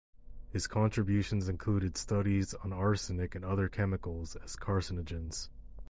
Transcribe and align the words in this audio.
His 0.49 0.65
contributions 0.65 1.47
included 1.47 1.95
studies 1.95 2.55
on 2.55 2.73
arsenic 2.73 3.35
and 3.35 3.45
other 3.45 3.69
chemicals 3.69 4.35
as 4.35 4.55
carcinogens. 4.55 5.49